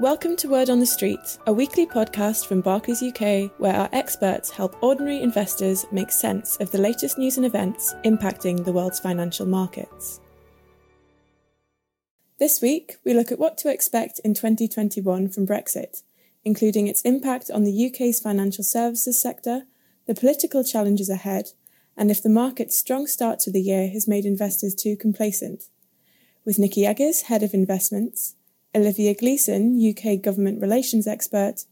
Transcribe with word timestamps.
Welcome 0.00 0.36
to 0.36 0.48
Word 0.48 0.70
on 0.70 0.78
the 0.78 0.86
Street, 0.86 1.38
a 1.48 1.52
weekly 1.52 1.84
podcast 1.84 2.46
from 2.46 2.60
Barclays 2.60 3.02
UK 3.02 3.50
where 3.58 3.74
our 3.74 3.88
experts 3.92 4.48
help 4.48 4.80
ordinary 4.80 5.20
investors 5.20 5.86
make 5.90 6.12
sense 6.12 6.56
of 6.58 6.70
the 6.70 6.78
latest 6.78 7.18
news 7.18 7.36
and 7.36 7.44
events 7.44 7.96
impacting 8.04 8.64
the 8.64 8.70
world's 8.70 9.00
financial 9.00 9.44
markets. 9.44 10.20
This 12.38 12.62
week, 12.62 12.98
we 13.04 13.12
look 13.12 13.32
at 13.32 13.40
what 13.40 13.58
to 13.58 13.72
expect 13.72 14.20
in 14.22 14.34
2021 14.34 15.30
from 15.30 15.48
Brexit, 15.48 16.04
including 16.44 16.86
its 16.86 17.02
impact 17.02 17.50
on 17.50 17.64
the 17.64 17.86
UK's 17.88 18.20
financial 18.20 18.62
services 18.62 19.20
sector, 19.20 19.64
the 20.06 20.14
political 20.14 20.62
challenges 20.62 21.10
ahead, 21.10 21.48
and 21.96 22.08
if 22.08 22.22
the 22.22 22.28
market's 22.28 22.78
strong 22.78 23.08
start 23.08 23.40
to 23.40 23.50
the 23.50 23.60
year 23.60 23.88
has 23.88 24.06
made 24.06 24.24
investors 24.24 24.76
too 24.76 24.96
complacent. 24.96 25.64
With 26.44 26.56
Nikki 26.56 26.86
Eggers, 26.86 27.22
Head 27.22 27.42
of 27.42 27.52
Investments, 27.52 28.36
Olivia 28.74 29.14
Gleeson, 29.14 29.80
UK 29.80 30.20
Government 30.20 30.60
Relations 30.60 31.06
Expert, 31.06 31.64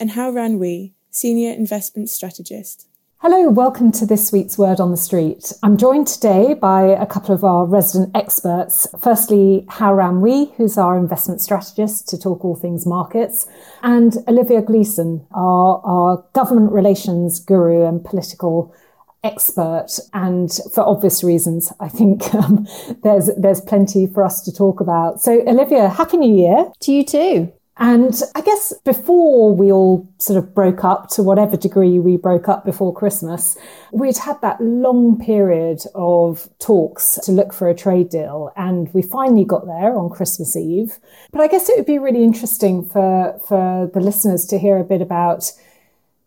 and 0.00 0.10
Hao-Ran 0.10 0.58
Wei, 0.58 0.94
Senior 1.10 1.52
Investment 1.52 2.08
Strategist. 2.08 2.88
Hello, 3.18 3.48
welcome 3.50 3.92
to 3.92 4.04
this 4.04 4.32
week's 4.32 4.58
Word 4.58 4.80
on 4.80 4.90
the 4.90 4.96
Street. 4.96 5.52
I'm 5.62 5.76
joined 5.76 6.08
today 6.08 6.54
by 6.54 6.82
a 6.82 7.06
couple 7.06 7.34
of 7.34 7.44
our 7.44 7.66
resident 7.66 8.16
experts. 8.16 8.88
Firstly, 9.00 9.64
Hao-Ran 9.68 10.20
Wei, 10.22 10.46
who's 10.56 10.76
our 10.76 10.98
investment 10.98 11.40
strategist 11.40 12.08
to 12.08 12.18
talk 12.18 12.44
all 12.44 12.56
things 12.56 12.84
markets, 12.84 13.46
and 13.82 14.16
Olivia 14.26 14.60
Gleeson, 14.60 15.24
our, 15.32 15.80
our 15.84 16.24
government 16.32 16.72
relations 16.72 17.38
guru 17.38 17.86
and 17.86 18.04
political 18.04 18.74
expert 19.22 19.98
and 20.12 20.58
for 20.72 20.82
obvious 20.82 21.22
reasons 21.22 21.72
i 21.80 21.88
think 21.88 22.34
um, 22.34 22.66
there's 23.02 23.30
there's 23.36 23.60
plenty 23.60 24.06
for 24.06 24.22
us 24.22 24.40
to 24.42 24.52
talk 24.52 24.80
about 24.80 25.20
so 25.20 25.42
olivia 25.46 25.88
happy 25.88 26.16
new 26.16 26.34
year 26.34 26.70
to 26.80 26.92
you 26.92 27.04
too 27.04 27.52
and 27.80 28.22
I 28.34 28.42
guess 28.42 28.74
before 28.84 29.54
we 29.54 29.72
all 29.72 30.06
sort 30.18 30.36
of 30.36 30.54
broke 30.54 30.84
up 30.84 31.08
to 31.12 31.22
whatever 31.22 31.56
degree 31.56 31.98
we 31.98 32.18
broke 32.18 32.46
up 32.46 32.62
before 32.62 32.92
Christmas, 32.92 33.56
we'd 33.90 34.18
had 34.18 34.38
that 34.42 34.60
long 34.60 35.18
period 35.18 35.80
of 35.94 36.50
talks 36.58 37.18
to 37.24 37.32
look 37.32 37.54
for 37.54 37.70
a 37.70 37.74
trade 37.74 38.10
deal. 38.10 38.52
And 38.54 38.92
we 38.92 39.00
finally 39.00 39.46
got 39.46 39.64
there 39.64 39.96
on 39.96 40.10
Christmas 40.10 40.56
Eve. 40.56 40.98
But 41.32 41.40
I 41.40 41.48
guess 41.48 41.70
it 41.70 41.76
would 41.78 41.86
be 41.86 41.98
really 41.98 42.22
interesting 42.22 42.84
for, 42.84 43.40
for 43.48 43.90
the 43.94 44.00
listeners 44.00 44.44
to 44.46 44.58
hear 44.58 44.76
a 44.76 44.84
bit 44.84 45.00
about 45.00 45.50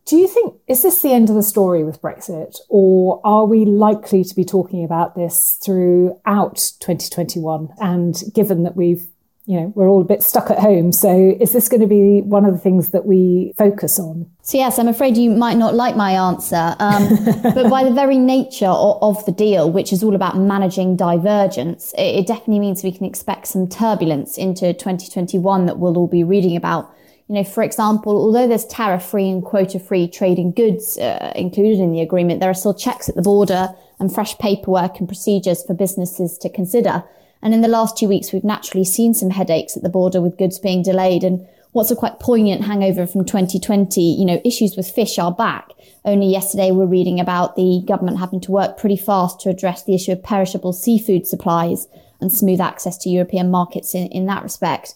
do 0.05 0.17
you 0.17 0.27
think, 0.27 0.55
is 0.67 0.81
this 0.81 1.01
the 1.01 1.13
end 1.13 1.29
of 1.29 1.35
the 1.35 1.43
story 1.43 1.83
with 1.83 2.01
Brexit, 2.01 2.57
or 2.67 3.21
are 3.23 3.45
we 3.45 3.63
likely 3.63 4.23
to 4.23 4.35
be 4.35 4.43
talking 4.43 4.83
about 4.83 5.15
this 5.15 5.57
throughout 5.63 6.71
2021? 6.79 7.69
And 7.79 8.21
given 8.33 8.63
that 8.63 8.75
we've, 8.75 9.05
you 9.45 9.61
know, 9.61 9.71
we're 9.75 9.87
all 9.87 10.01
a 10.01 10.05
bit 10.05 10.21
stuck 10.21 10.49
at 10.49 10.59
home, 10.59 10.91
so 10.91 11.37
is 11.39 11.53
this 11.53 11.69
going 11.69 11.79
to 11.79 11.87
be 11.87 12.19
one 12.19 12.43
of 12.43 12.51
the 12.51 12.59
things 12.59 12.89
that 12.89 13.05
we 13.05 13.53
focus 13.57 13.97
on? 13.97 14.29
So, 14.41 14.57
yes, 14.57 14.77
I'm 14.77 14.89
afraid 14.89 15.15
you 15.15 15.31
might 15.31 15.57
not 15.57 15.73
like 15.73 15.95
my 15.95 16.11
answer, 16.11 16.75
um, 16.79 17.07
but 17.41 17.69
by 17.69 17.85
the 17.85 17.93
very 17.93 18.17
nature 18.17 18.67
of, 18.67 19.01
of, 19.01 19.25
the 19.25 19.31
deal, 19.31 19.71
which 19.71 19.93
is 19.93 20.03
all 20.03 20.15
about 20.15 20.37
managing 20.37 20.97
divergence, 20.97 21.93
it, 21.93 22.19
it 22.19 22.27
definitely 22.27 22.59
means 22.59 22.83
we 22.83 22.91
can 22.91 23.05
expect 23.05 23.47
some 23.47 23.69
turbulence 23.69 24.37
into 24.37 24.73
2021 24.73 25.65
that 25.65 25.79
we'll 25.79 25.97
all 25.97 26.07
be 26.07 26.25
reading 26.25 26.57
about 26.57 26.93
you 27.33 27.39
know, 27.39 27.49
for 27.49 27.63
example, 27.63 28.15
although 28.15 28.47
there's 28.47 28.65
tariff-free 28.65 29.27
and 29.27 29.43
quota-free 29.43 30.07
trading 30.09 30.51
goods 30.51 30.99
uh, 30.99 31.33
included 31.35 31.79
in 31.79 31.91
the 31.91 31.99
agreement, 31.99 32.39
there 32.39 32.49
are 32.51 32.53
still 32.53 32.75
checks 32.75 33.09
at 33.09 33.15
the 33.15 33.23
border 33.23 33.69
and 33.99 34.13
fresh 34.13 34.37
paperwork 34.37 34.99
and 34.99 35.07
procedures 35.07 35.63
for 35.63 35.73
businesses 35.73 36.37
to 36.37 36.47
consider. 36.47 37.03
And 37.41 37.55
in 37.55 37.61
the 37.61 37.67
last 37.67 37.97
two 37.97 38.07
weeks, 38.07 38.31
we've 38.31 38.43
naturally 38.43 38.85
seen 38.85 39.15
some 39.15 39.31
headaches 39.31 39.75
at 39.75 39.81
the 39.81 39.89
border 39.89 40.21
with 40.21 40.37
goods 40.37 40.59
being 40.59 40.83
delayed. 40.83 41.23
And 41.23 41.47
what's 41.71 41.89
a 41.89 41.95
quite 41.95 42.19
poignant 42.19 42.65
hangover 42.65 43.07
from 43.07 43.25
2020, 43.25 43.99
you 43.99 44.25
know, 44.25 44.39
issues 44.45 44.77
with 44.77 44.87
fish 44.87 45.17
are 45.17 45.31
back. 45.31 45.71
Only 46.05 46.27
yesterday, 46.27 46.69
we're 46.69 46.85
reading 46.85 47.19
about 47.19 47.55
the 47.55 47.81
government 47.87 48.19
having 48.19 48.41
to 48.41 48.51
work 48.51 48.77
pretty 48.77 48.97
fast 48.97 49.39
to 49.39 49.49
address 49.49 49.81
the 49.81 49.95
issue 49.95 50.11
of 50.11 50.21
perishable 50.21 50.71
seafood 50.71 51.25
supplies 51.25 51.87
and 52.21 52.31
smooth 52.31 52.61
access 52.61 52.95
to 52.99 53.09
European 53.09 53.49
markets 53.49 53.95
in, 53.95 54.05
in 54.09 54.27
that 54.27 54.43
respect. 54.43 54.93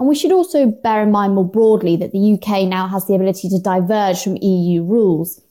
And 0.00 0.08
we 0.08 0.14
should 0.14 0.32
also 0.32 0.66
bear 0.66 1.02
in 1.02 1.12
mind 1.12 1.34
more 1.34 1.46
broadly 1.46 1.94
that 1.96 2.12
the 2.12 2.32
UK 2.32 2.66
now 2.66 2.88
has 2.88 3.06
the 3.06 3.14
ability 3.14 3.50
to 3.50 3.58
diverge 3.58 4.22
from 4.22 4.38
EU 4.38 4.82
rules. 4.82 5.42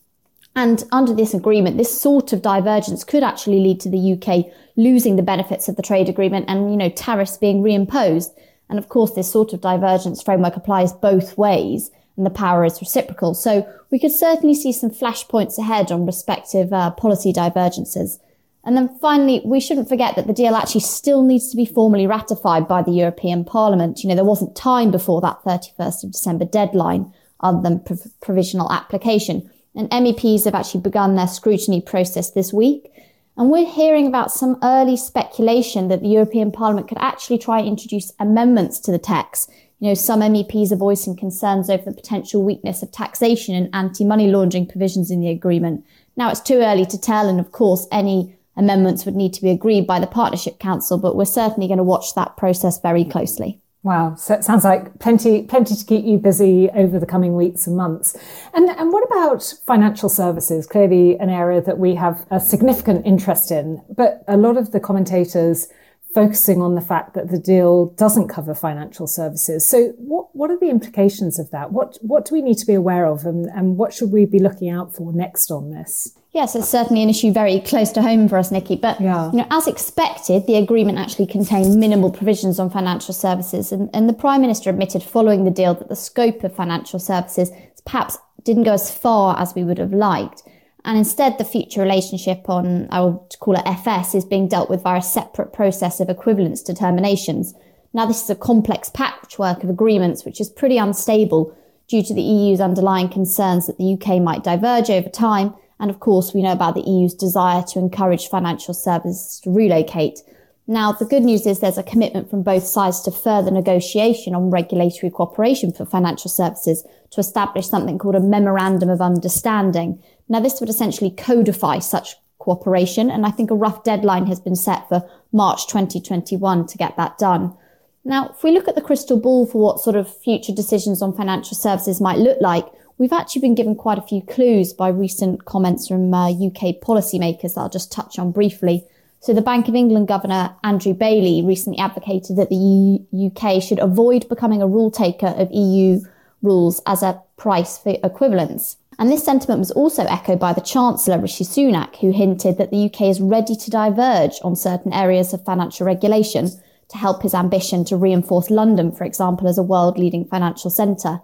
And 0.56 0.84
under 0.92 1.14
this 1.14 1.36
agreement, 1.36 1.78
this 1.78 2.02
sort 2.02 2.34
of 2.34 2.42
divergence 2.42 3.04
could 3.04 3.22
actually 3.22 3.59
lead 3.59 3.80
to 3.82 3.90
the 3.90 4.14
UK 4.14 4.52
losing 4.76 5.18
the 5.18 5.22
benefits 5.22 5.70
of 5.70 5.76
the 5.76 5.84
trade 5.84 6.09
agreement 6.09 6.46
and, 6.48 6.72
you 6.72 6.78
know, 6.78 6.90
tariffs 6.90 7.38
being 7.38 7.62
reimposed. 7.62 8.32
And 8.70 8.80
of 8.80 8.90
course, 8.90 9.12
this 9.12 9.32
sort 9.32 9.54
of 9.54 9.62
divergence 9.62 10.24
framework 10.24 10.56
applies 10.56 10.94
both 10.94 11.38
ways 11.38 11.92
and 12.18 12.26
the 12.26 12.32
power 12.32 12.66
is 12.66 12.82
reciprocal. 12.82 13.36
So 13.36 13.72
we 13.92 14.00
could 14.00 14.12
certainly 14.12 14.56
see 14.56 14.74
some 14.74 14.90
flashpoints 14.90 15.59
ahead 15.59 15.92
on 15.92 16.08
respective 16.08 16.74
uh, 16.74 16.90
policy 16.90 17.32
divergences. 17.32 18.20
And 18.69 18.78
then 18.78 19.00
finally, 19.00 19.41
we 19.44 19.59
shouldn't 19.59 19.90
forget 19.90 20.16
that 20.16 20.28
the 20.28 20.34
deal 20.34 20.53
actually 20.53 20.81
still 20.81 21.24
needs 21.24 21.50
to 21.50 21.57
be 21.57 21.66
formally 21.66 22.06
ratified 22.06 22.68
by 22.68 22.84
the 22.84 22.91
European 22.91 23.44
Parliament. 23.44 24.03
You 24.03 24.09
know, 24.09 24.16
there 24.16 24.24
wasn't 24.24 24.56
time 24.56 24.91
before 24.91 25.22
that 25.22 25.44
31st 25.44 26.03
of 26.03 26.12
December 26.12 26.46
deadline 26.46 27.12
other 27.40 27.63
than 27.63 27.79
prov- 27.79 28.13
provisional 28.22 28.72
application. 28.72 29.50
And 29.74 29.90
MEPs 29.90 30.46
have 30.46 30.53
actually 30.53 30.81
begun 30.81 31.16
their 31.16 31.25
scrutiny 31.25 31.81
process 31.81 32.29
this 32.29 32.53
week. 32.53 32.91
And 33.38 33.50
we're 33.50 33.66
hearing 33.66 34.06
about 34.06 34.31
some 34.31 34.59
early 34.62 34.97
speculation 34.97 35.88
that 35.88 36.02
the 36.02 36.09
European 36.09 36.52
Parliament 36.52 36.88
could 36.88 37.00
actually 37.00 37.40
try 37.40 37.58
and 37.58 37.68
introduce 37.68 38.13
amendments 38.19 38.79
to 38.81 38.91
the 38.91 39.00
text. 39.00 39.50
You 39.79 39.88
know, 39.88 39.94
some 39.96 40.19
MEPs 40.19 40.72
are 40.72 40.75
voicing 40.75 41.16
concerns 41.16 41.72
over 41.72 41.85
the 41.85 41.96
potential 41.96 42.44
weakness 42.44 42.84
of 42.84 42.91
taxation 42.91 43.56
and 43.56 43.68
anti-money 43.74 44.28
laundering 44.28 44.68
provisions 44.68 45.09
in 45.09 45.22
the 45.22 45.29
agreement. 45.29 45.84
Now 46.16 46.29
it's 46.29 46.40
too 46.40 46.58
early 46.59 46.85
to 46.85 47.02
tell. 47.02 47.28
And 47.28 47.40
of 47.40 47.52
course, 47.52 47.88
any 47.91 48.35
amendments 48.59 49.06
would 49.06 49.16
need 49.16 49.34
to 49.34 49.42
be 49.42 49.50
agreed 49.50 49.88
by 49.88 50.00
the 50.00 50.08
Partnership 50.08 50.59
Council, 50.59 50.97
but 50.97 51.16
we're 51.16 51.25
certainly 51.25 51.68
going 51.68 51.78
to 51.78 51.84
watch 51.84 52.14
that 52.16 52.38
process 52.38 52.80
very 52.80 53.06
closely. 53.06 53.59
Wow, 53.81 54.16
so 54.16 54.34
it 54.34 54.44
sounds 54.44 54.66
like 54.66 55.00
plenty, 55.00 55.44
plenty 55.44 55.74
to 55.74 55.86
keep 55.86 56.03
you 56.03 56.18
busy 56.18 56.70
over 56.72 57.00
the 57.00 57.06
coming 57.06 57.36
weeks 57.36 57.66
and 57.66 57.78
months. 57.78 58.16
And 58.53 58.70
and 58.70 58.92
what 58.92 59.06
about 59.09 59.42
financial 59.66 60.09
services? 60.09 60.68
Clearly, 60.68 61.18
an 61.18 61.30
area 61.30 61.62
that 61.62 61.78
we 61.78 61.96
have 61.96 62.25
a 62.30 62.42
significant 62.42 63.06
interest 63.06 63.52
in, 63.52 63.81
but 63.90 64.25
a 64.28 64.36
lot 64.36 64.58
of 64.58 64.72
the 64.72 64.81
commentators 64.81 65.70
focusing 66.14 66.62
on 66.62 66.76
the 66.76 66.81
fact 66.81 67.14
that 67.14 67.30
the 67.30 67.40
deal 67.40 67.88
doesn't 67.91 68.28
cover 68.28 68.53
financial 68.53 69.08
services. 69.08 69.66
So, 69.66 69.94
what 69.97 70.36
what 70.36 70.52
are 70.52 70.59
the 70.59 70.70
implications 70.70 71.40
of 71.40 71.50
that? 71.52 71.72
What 71.72 71.97
what 72.02 72.26
do 72.26 72.36
we 72.36 72.41
need 72.41 72.58
to 72.58 72.66
be 72.66 72.74
aware 72.74 73.06
of, 73.06 73.26
and, 73.26 73.46
and 73.46 73.78
what 73.78 73.94
should 73.94 74.12
we 74.12 74.26
be 74.26 74.40
looking 74.40 74.70
out 74.70 74.94
for 74.94 75.14
next 75.14 75.52
on 75.52 75.72
this? 75.72 76.18
Yes, 76.31 76.56
it's 76.56 76.69
certainly 76.69 77.01
an 77.01 77.09
issue 77.09 77.31
very 77.31 77.59
close 77.59 77.91
to 77.94 78.03
home 78.03 78.29
for 78.29 78.38
us, 78.38 78.51
Nikki. 78.51 78.75
But 78.75 79.01
yeah. 79.01 79.31
you 79.31 79.38
know, 79.38 79.47
as 79.50 79.67
expected, 79.67 80.45
the 80.45 80.56
agreement 80.56 81.00
actually 81.00 81.25
contained 81.25 81.79
minimal 81.79 82.12
provisions 82.12 82.59
on 82.59 82.69
financial 82.69 83.16
services, 83.16 83.72
and, 83.72 83.90
and 83.94 84.07
the 84.07 84.13
Prime 84.13 84.41
Minister 84.41 84.69
admitted 84.69 85.01
following 85.01 85.44
the 85.44 85.51
deal 85.51 85.73
that 85.73 85.90
the 85.90 85.95
scope 85.95 86.44
of 86.44 86.56
financial 86.56 87.00
services 87.00 87.51
perhaps 87.84 88.19
didn't 88.44 88.63
go 88.63 88.73
as 88.73 88.94
far 88.94 89.40
as 89.40 89.56
we 89.56 89.63
would 89.63 89.79
have 89.79 89.91
liked. 89.91 90.44
And 90.85 90.97
instead, 90.97 91.38
the 91.38 91.45
future 91.45 91.81
relationship 91.81 92.47
on, 92.47 92.88
I 92.91 93.01
would 93.01 93.35
call 93.40 93.56
it 93.56 93.66
FS, 93.66 94.13
is 94.13 94.23
being 94.23 94.47
dealt 94.47 94.69
with 94.69 94.84
via 94.84 95.00
a 95.00 95.01
separate 95.01 95.51
process 95.51 96.00
of 96.00 96.09
equivalence 96.09 96.61
determinations. 96.61 97.56
Now, 97.91 98.06
this 98.06 98.23
is 98.23 98.29
a 98.29 98.35
complex 98.35 98.90
patchwork 98.90 99.63
of 99.63 99.69
agreements, 99.69 100.23
which 100.23 100.40
is 100.40 100.50
pretty 100.50 100.78
unstable 100.78 101.56
due 101.88 102.03
to 102.03 102.13
the 102.13 102.22
EU's 102.22 102.61
underlying 102.61 103.09
concerns 103.09 103.66
that 103.66 103.79
the 103.79 103.94
UK 103.94 104.22
might 104.22 104.44
diverge 104.44 104.91
over 104.91 105.09
time 105.09 105.56
and 105.79 105.90
of 105.90 106.00
course, 106.00 106.34
we 106.34 106.41
know 106.41 106.51
about 106.51 106.75
the 106.75 106.81
EU's 106.81 107.13
desire 107.13 107.63
to 107.69 107.79
encourage 107.79 108.28
financial 108.28 108.73
services 108.73 109.40
to 109.44 109.50
relocate. 109.50 110.19
Now, 110.67 110.91
the 110.91 111.06
good 111.06 111.23
news 111.23 111.47
is 111.47 111.59
there's 111.59 111.79
a 111.79 111.84
commitment 111.84 112.29
from 112.29 112.44
both 112.44 112.63
sides 112.63 113.01
to 113.01 113.12
further 113.12 113.50
negotiation 113.50 114.35
on 114.35 114.51
regulatory 114.51 115.09
cooperation 115.09 115.72
for 115.73 115.85
financial 115.85 116.29
services 116.29 116.84
to 117.11 117.20
establish 117.20 117.67
something 117.67 117.97
called 117.97 118.16
a 118.16 118.20
memorandum 118.20 118.90
of 118.90 119.02
understanding. 119.02 120.03
Now, 120.28 120.41
this 120.41 120.59
would 120.59 120.70
essentially 120.70 121.09
codify 121.09 121.79
such 121.79 122.16
cooperation, 122.37 123.09
and 123.09 123.25
I 123.25 123.32
think 123.32 123.49
a 123.49 123.55
rough 123.55 123.84
deadline 123.84 124.28
has 124.28 124.40
been 124.40 124.55
set 124.55 124.87
for 124.90 125.09
March 125.32 125.67
2021 125.67 126.67
to 126.67 126.78
get 126.78 126.96
that 126.97 127.17
done. 127.17 127.55
Now, 128.03 128.29
if 128.29 128.43
we 128.43 128.52
look 128.52 128.67
at 128.67 128.75
the 128.75 128.82
crystal 128.82 129.20
ball 129.20 129.46
for 129.46 129.61
what 129.61 129.79
sort 129.79 129.96
of 129.96 130.14
future 130.22 130.53
decisions 130.53 131.02
on 131.02 131.16
financial 131.16 131.55
services 131.55 131.99
might 131.99 132.17
look 132.17 132.40
like, 132.41 132.66
We've 132.99 133.13
actually 133.13 133.43
been 133.43 133.55
given 133.55 133.75
quite 133.75 133.97
a 133.97 134.01
few 134.01 134.22
clues 134.22 134.73
by 134.73 134.90
recent 134.90 135.46
comments 135.46 135.87
from 135.87 136.13
uh, 136.13 136.31
UK 136.31 136.81
policymakers 136.84 137.53
that 137.53 137.61
I'll 137.61 137.69
just 137.69 137.93
touch 137.93 138.19
on 138.19 138.34
briefly. 138.34 138.85
So 139.22 139.34
the 139.34 139.41
Bank 139.41 139.69
of 139.69 139.75
England 139.75 140.09
Governor 140.09 140.53
Andrew 140.66 140.93
Bailey 140.93 141.41
recently 141.41 141.79
advocated 141.79 142.35
that 142.35 142.49
the 142.49 142.99
UK 143.13 143.63
should 143.63 143.79
avoid 143.79 144.28
becoming 144.28 144.61
a 144.61 144.67
rule 144.67 144.91
taker 144.91 145.28
of 145.28 145.49
EU 145.49 146.01
rules 146.41 146.81
as 146.85 147.01
a 147.01 147.23
price 147.37 147.78
for 147.78 147.96
equivalence. 148.03 148.75
And 148.97 149.09
this 149.09 149.23
sentiment 149.23 149.59
was 149.59 149.72
also 149.72 150.03
echoed 150.03 150.40
by 150.40 150.51
the 150.51 150.59
Chancellor 150.59 151.19
Rishi 151.19 151.46
Sunak, 151.46 151.96
who 152.01 152.11
hinted 152.11 152.57
that 152.57 152.69
the 152.69 152.87
UK 152.87 153.03
is 153.03 153.22
ready 153.22 153.55
to 153.55 153.72
diverge 153.72 154.40
on 154.43 154.57
certain 154.57 154.91
areas 154.91 155.31
of 155.31 155.46
financial 155.46 155.87
regulation 155.87 156.49
to 156.90 156.97
help 156.97 157.23
his 157.23 157.34
ambition 157.34 157.85
to 157.85 157.96
reinforce 157.96 158.49
London, 158.49 158.91
for 158.91 159.05
example, 159.05 159.47
as 159.47 159.57
a 159.57 159.63
world 159.63 159.97
leading 159.97 160.25
financial 160.25 160.69
centre. 160.69 161.22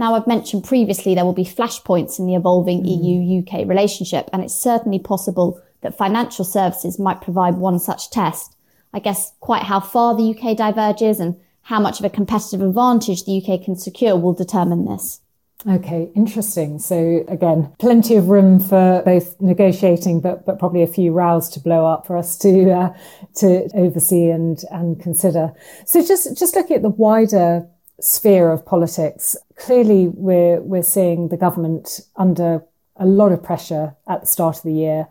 Now, 0.00 0.14
I've 0.14 0.26
mentioned 0.26 0.64
previously 0.64 1.14
there 1.14 1.26
will 1.26 1.34
be 1.34 1.44
flashpoints 1.44 2.18
in 2.18 2.24
the 2.24 2.34
evolving 2.34 2.82
mm. 2.82 2.88
EU 2.88 3.42
UK 3.42 3.68
relationship, 3.68 4.30
and 4.32 4.42
it's 4.42 4.58
certainly 4.58 4.98
possible 4.98 5.60
that 5.82 5.98
financial 5.98 6.42
services 6.42 6.98
might 6.98 7.20
provide 7.20 7.56
one 7.56 7.78
such 7.78 8.10
test. 8.10 8.56
I 8.94 8.98
guess 8.98 9.34
quite 9.40 9.64
how 9.64 9.78
far 9.78 10.16
the 10.16 10.34
UK 10.34 10.56
diverges 10.56 11.20
and 11.20 11.38
how 11.64 11.80
much 11.80 11.98
of 11.98 12.06
a 12.06 12.10
competitive 12.10 12.62
advantage 12.62 13.26
the 13.26 13.44
UK 13.44 13.62
can 13.62 13.76
secure 13.76 14.16
will 14.16 14.32
determine 14.32 14.86
this. 14.86 15.20
Okay, 15.68 16.10
interesting. 16.16 16.78
So 16.78 17.22
again, 17.28 17.70
plenty 17.78 18.16
of 18.16 18.30
room 18.30 18.58
for 18.58 19.02
both 19.04 19.38
negotiating, 19.38 20.22
but 20.22 20.46
but 20.46 20.58
probably 20.58 20.82
a 20.82 20.86
few 20.86 21.12
rows 21.12 21.50
to 21.50 21.60
blow 21.60 21.84
up 21.84 22.06
for 22.06 22.16
us 22.16 22.38
to 22.38 22.70
uh, 22.70 22.94
to 23.34 23.68
oversee 23.74 24.30
and 24.30 24.64
and 24.70 24.98
consider. 24.98 25.52
So 25.84 26.02
just 26.02 26.38
just 26.38 26.56
looking 26.56 26.76
at 26.76 26.82
the 26.82 26.88
wider 26.88 27.68
sphere 28.00 28.50
of 28.50 28.64
politics, 28.64 29.36
clearly 29.56 30.08
we're 30.08 30.60
we're 30.60 30.82
seeing 30.82 31.28
the 31.28 31.36
government 31.36 32.00
under 32.16 32.62
a 32.96 33.06
lot 33.06 33.32
of 33.32 33.42
pressure 33.42 33.94
at 34.08 34.20
the 34.20 34.26
start 34.26 34.56
of 34.56 34.62
the 34.62 34.72
year. 34.72 35.06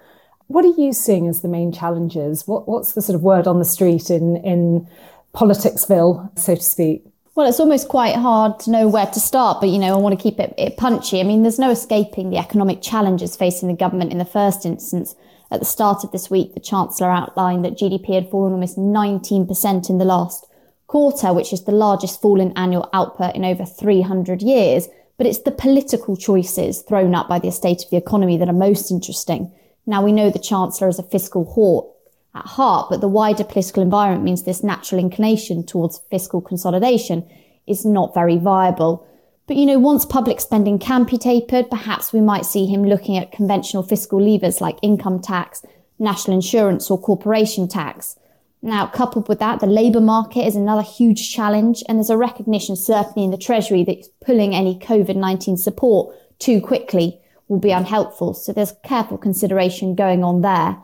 What 0.47 0.65
are 0.65 0.81
you 0.81 0.94
seeing 0.94 1.27
as 1.27 1.41
the 1.41 1.47
main 1.47 1.71
challenges? 1.71 2.47
What 2.47 2.68
what's 2.68 2.94
the 2.94 3.01
sort 3.01 3.15
of 3.15 3.24
word 3.24 3.47
on 3.47 3.59
the 3.59 3.65
street 3.65 4.09
in 4.09 4.38
in 4.38 4.88
politicsville, 5.33 6.38
so 6.38 6.56
to 6.56 6.62
speak? 6.62 7.03
Well, 7.36 7.47
it's 7.47 7.59
almost 7.59 7.88
quite 7.88 8.15
hard 8.15 8.59
to 8.62 8.71
know 8.71 8.89
where 8.89 9.06
to 9.06 9.19
start, 9.19 9.62
but 9.62 9.69
you 9.69 9.80
know, 9.80 9.94
I 9.94 9.97
want 9.97 10.18
to 10.18 10.21
keep 10.21 10.39
it, 10.39 10.53
it 10.57 10.75
punchy. 10.75 11.21
I 11.21 11.24
mean, 11.24 11.44
there's 11.44 11.59
no 11.59 11.71
escaping 11.71 12.30
the 12.30 12.38
economic 12.38 12.81
challenges 12.81 13.38
facing 13.38 13.69
the 13.69 13.75
government 13.75 14.12
in 14.12 14.18
the 14.18 14.25
first 14.25 14.65
instance. 14.65 15.15
At 15.51 15.62
the 15.62 15.65
start 15.65 16.03
of 16.03 16.12
this 16.12 16.30
week, 16.30 16.53
the 16.53 16.59
Chancellor 16.59 17.09
outlined 17.09 17.63
that 17.63 17.77
GDP 17.77 18.13
had 18.13 18.30
fallen 18.30 18.51
almost 18.51 18.77
19% 18.77 19.89
in 19.89 19.97
the 20.00 20.06
last 20.06 20.49
quarter, 20.89 21.31
which 21.31 21.53
is 21.53 21.63
the 21.63 21.71
largest 21.71 22.19
fall 22.19 22.41
in 22.41 22.51
annual 22.57 22.89
output 22.94 23.36
in 23.36 23.45
over 23.45 23.63
300 23.63 24.41
years. 24.41 24.89
But 25.18 25.27
it's 25.27 25.39
the 25.39 25.51
political 25.51 26.18
choices 26.18 26.81
thrown 26.81 27.13
up 27.13 27.30
by 27.30 27.39
the 27.39 27.51
state 27.51 27.83
of 27.83 27.89
the 27.91 27.97
economy 27.97 28.38
that 28.38 28.50
are 28.50 28.53
most 28.53 28.89
interesting. 28.89 29.53
Now 29.86 30.03
we 30.03 30.12
know 30.12 30.30
the 30.30 30.39
Chancellor 30.39 30.88
is 30.88 30.97
a 30.97 31.03
fiscal 31.03 31.45
hawk 31.45 31.95
at 32.33 32.45
heart, 32.45 32.88
but 32.89 33.01
the 33.01 33.07
wider 33.07 33.44
political 33.44 33.83
environment 33.83 34.24
means 34.24 34.44
this 34.44 34.63
natural 34.63 35.00
inclination 35.00 35.63
towards 35.63 36.01
fiscal 36.09 36.41
consolidation 36.41 37.30
is 37.68 37.85
not 37.85 38.15
very 38.15 38.38
viable. 38.38 39.06
But 39.45 39.57
you 39.57 39.65
know, 39.68 39.77
once 39.77 40.06
public 40.06 40.39
spending 40.39 40.80
can 40.80 41.03
be 41.03 41.18
tapered, 41.18 41.69
perhaps 41.69 42.13
we 42.13 42.21
might 42.21 42.45
see 42.45 42.65
him 42.65 42.83
looking 42.83 43.18
at 43.18 43.31
conventional 43.31 43.83
fiscal 43.83 44.19
levers 44.21 44.59
like 44.59 44.77
income 44.81 45.21
tax, 45.21 45.63
national 46.00 46.38
insurance 46.38 46.89
or 46.89 47.00
corporation 47.00 47.68
tax. 47.68 48.15
Now, 48.61 48.88
coupled 48.88 49.29
with 49.29 49.39
that, 49.39 49.61
the 49.61 49.67
labour 49.67 50.01
market 50.01 50.45
is 50.45 50.56
another 50.56 50.81
huge 50.81 51.33
challenge, 51.33 51.81
and 51.88 51.97
there's 51.97 52.09
a 52.09 52.17
recognition, 52.17 52.75
certainly 52.75 53.23
in 53.23 53.31
the 53.31 53.38
Treasury, 53.38 53.83
that 53.85 54.07
pulling 54.25 54.53
any 54.53 54.77
COVID 54.77 55.15
19 55.15 55.56
support 55.57 56.13
too 56.39 56.59
quickly 56.59 57.19
will 57.47 57.59
be 57.59 57.71
unhelpful. 57.71 58.33
So 58.33 58.51
there's 58.51 58.73
careful 58.83 59.17
consideration 59.17 59.95
going 59.95 60.23
on 60.23 60.41
there. 60.41 60.77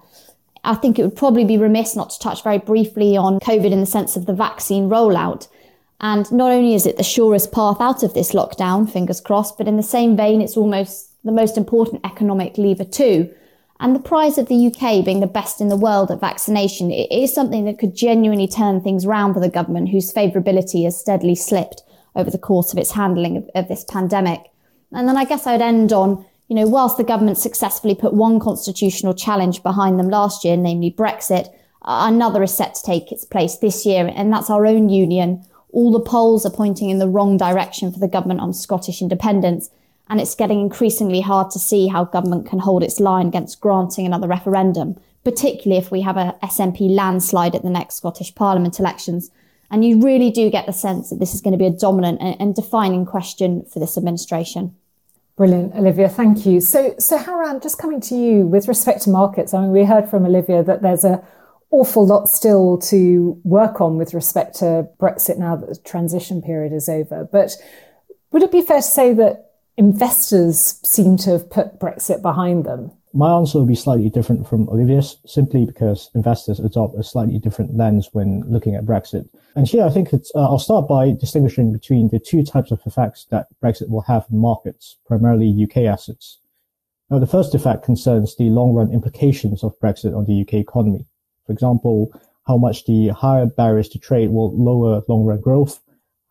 I 0.64 0.76
think 0.76 0.98
it 0.98 1.04
would 1.04 1.16
probably 1.16 1.46
be 1.46 1.58
remiss 1.58 1.96
not 1.96 2.10
to 2.12 2.20
touch 2.20 2.44
very 2.44 2.58
briefly 2.58 3.16
on 3.16 3.40
COVID 3.40 3.72
in 3.72 3.82
the 3.82 3.86
sense 3.86 4.16
of 4.16 4.26
the 4.26 4.34
vaccine 4.34 4.90
rollout. 4.90 5.48
And 6.02 6.30
not 6.32 6.52
only 6.52 6.74
is 6.74 6.86
it 6.86 6.98
the 6.98 7.04
surest 7.04 7.52
path 7.52 7.78
out 7.80 8.04
of 8.04 8.14
this 8.14 8.32
lockdown, 8.32 8.90
fingers 8.90 9.22
crossed, 9.22 9.58
but 9.58 9.68
in 9.68 9.78
the 9.78 9.84
same 9.84 10.18
vein, 10.18 10.42
it's 10.42 10.58
almost 10.58 11.12
the 11.24 11.32
most 11.32 11.58
important 11.58 12.02
economic 12.04 12.58
lever 12.58 12.84
too. 12.84 13.34
And 13.80 13.96
the 13.96 14.00
prize 14.00 14.38
of 14.38 14.48
the 14.48 14.68
UK 14.68 15.04
being 15.04 15.20
the 15.20 15.28
best 15.28 15.60
in 15.60 15.68
the 15.68 15.76
world 15.76 16.10
at 16.10 16.22
vaccination 16.22 16.92
is 16.92 17.34
something 17.34 17.66
that 17.66 17.78
could 17.78 17.96
genuinely 17.96 18.48
turn 18.48 18.82
things 18.82 19.06
round 19.06 19.34
for 19.34 19.42
the 19.42 19.50
government, 19.50 19.90
whose 19.90 20.14
favourability 20.14 20.86
has 20.86 21.00
steadily 21.00 21.36
slipped 21.36 21.82
over 22.16 22.30
the 22.30 22.38
course 22.38 22.72
of 22.72 22.80
its 22.80 22.92
handling 22.92 23.36
of, 23.36 23.50
of 23.54 23.68
this 23.68 23.84
pandemic. 23.84 24.40
And 24.92 25.08
then 25.08 25.18
I 25.18 25.26
guess 25.26 25.46
I'd 25.46 25.62
end 25.62 25.92
on 25.92 26.26
you 26.48 26.56
know, 26.56 26.68
whilst 26.68 26.98
the 26.98 27.04
government 27.04 27.38
successfully 27.38 27.96
put 27.96 28.14
one 28.14 28.40
constitutional 28.40 29.14
challenge 29.14 29.64
behind 29.64 30.00
them 30.00 30.10
last 30.10 30.46
year, 30.46 30.56
namely 30.56 30.92
Brexit, 30.92 31.50
another 31.82 32.44
is 32.44 32.56
set 32.56 32.76
to 32.76 32.84
take 32.84 33.12
its 33.12 33.26
place 33.26 33.58
this 33.58 33.86
year, 33.86 34.12
and 34.16 34.32
that's 34.32 34.50
our 34.50 34.66
own 34.66 34.90
union. 34.90 35.44
All 35.72 35.92
the 35.92 36.00
polls 36.00 36.46
are 36.46 36.52
pointing 36.52 36.90
in 36.90 37.00
the 37.00 37.08
wrong 37.08 37.38
direction 37.38 37.92
for 37.92 38.00
the 38.00 38.08
government 38.08 38.42
on 38.42 38.54
Scottish 38.54 39.02
independence, 39.02 39.70
and 40.10 40.22
it's 40.22 40.36
getting 40.36 40.60
increasingly 40.62 41.22
hard 41.22 41.52
to 41.52 41.60
see 41.60 41.88
how 41.88 42.06
government 42.06 42.48
can 42.48 42.60
hold 42.60 42.84
its 42.84 43.00
line 43.00 43.28
against 43.28 43.60
granting 43.60 44.06
another 44.06 44.28
referendum, 44.28 44.96
particularly 45.24 45.84
if 45.84 45.92
we 45.92 46.02
have 46.02 46.18
a 46.18 46.36
SNP 46.44 46.94
landslide 46.94 47.56
at 47.56 47.64
the 47.64 47.70
next 47.70 47.96
Scottish 47.96 48.34
Parliament 48.36 48.80
elections. 48.80 49.32
And 49.72 49.84
you 49.84 50.02
really 50.02 50.30
do 50.30 50.50
get 50.52 50.68
the 50.68 50.74
sense 50.74 51.10
that 51.10 51.20
this 51.20 51.34
is 51.34 51.42
going 51.42 51.54
to 51.54 51.58
be 51.58 51.66
a 51.66 51.72
dominant 51.72 52.20
and 52.22 52.54
defining 52.54 53.06
question 53.06 53.66
for 53.66 53.80
this 53.80 53.98
administration. 53.98 54.76
Brilliant, 55.36 55.76
Olivia. 55.76 56.08
Thank 56.08 56.46
you. 56.46 56.62
So, 56.62 56.96
so 56.98 57.18
Haran, 57.18 57.60
just 57.60 57.78
coming 57.78 58.00
to 58.02 58.16
you 58.16 58.46
with 58.46 58.68
respect 58.68 59.02
to 59.02 59.10
markets. 59.10 59.54
I 59.54 59.62
mean, 59.62 59.72
we 59.72 59.84
heard 59.84 60.10
from 60.10 60.26
Olivia 60.26 60.64
that 60.64 60.82
there's 60.82 61.04
a 61.04 61.22
awful 61.72 62.08
lot 62.08 62.30
still 62.30 62.78
to 62.78 63.40
work 63.44 63.82
on 63.82 63.98
with 63.98 64.14
respect 64.14 64.56
to 64.56 64.88
Brexit 64.98 65.38
now 65.38 65.58
that 65.58 65.68
the 65.68 65.76
transition 65.76 66.42
period 66.42 66.72
is 66.72 66.88
over. 66.88 67.28
But 67.30 67.52
would 68.32 68.44
it 68.44 68.52
be 68.52 68.62
fair 68.62 68.78
to 68.78 68.82
say 68.82 69.14
that 69.14 69.52
investors 69.78 70.80
seem 70.84 71.18
to 71.18 71.32
have 71.32 71.50
put 71.50 71.80
Brexit 71.80 72.22
behind 72.22 72.66
them? 72.66 72.92
My 73.14 73.32
answer 73.32 73.60
will 73.60 73.66
be 73.66 73.76
slightly 73.76 74.10
different 74.10 74.48
from 74.48 74.68
Olivia's, 74.68 75.18
simply 75.26 75.66
because 75.66 76.10
investors 76.16 76.60
adopt 76.60 77.00
a 77.00 77.04
slightly 77.04 77.40
different 77.40 77.76
lens 77.76 78.10
when 78.12 78.44
looking 78.48 78.76
at 78.76 78.86
Brexit. 78.86 79.30
And 79.56 79.66
here 79.66 79.86
I 79.86 79.90
think 79.90 80.12
it's, 80.12 80.32
uh, 80.36 80.44
I'll 80.44 80.60
start 80.60 80.88
by 80.88 81.14
distinguishing 81.14 81.72
between 81.72 82.10
the 82.10 82.20
two 82.20 82.44
types 82.44 82.72
of 82.72 82.82
effects 82.86 83.26
that 83.32 83.48
Brexit 83.64 83.90
will 83.90 84.02
have 84.02 84.26
on 84.32 84.40
markets, 84.40 84.98
primarily 85.08 85.48
UK 85.64 85.86
assets. 85.86 86.40
Now, 87.10 87.20
the 87.20 87.28
first 87.28 87.56
effect 87.56 87.84
concerns 87.86 88.36
the 88.36 88.50
long 88.50 88.74
run 88.74 88.92
implications 88.92 89.64
of 89.64 89.80
Brexit 89.80 90.16
on 90.16 90.26
the 90.26 90.42
UK 90.42 90.56
economy. 90.56 91.06
For 91.46 91.54
example, 91.54 92.12
how 92.48 92.58
much 92.58 92.86
the 92.86 93.10
higher 93.10 93.46
barriers 93.46 93.88
to 93.90 94.00
trade 94.00 94.32
will 94.32 94.56
lower 94.58 95.04
long 95.08 95.24
run 95.24 95.40
growth, 95.40 95.80